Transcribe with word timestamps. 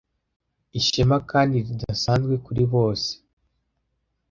ishema 0.79 1.17
kandi 1.31 1.55
ridasanzwe 1.67 2.33
kuri 2.45 2.63
bose 2.73 3.11